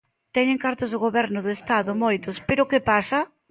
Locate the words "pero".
2.47-2.69